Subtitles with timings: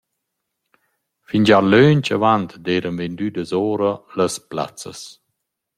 [1.27, 4.99] Fingià lönch avant d’eiran vendüdas oura las plazzas.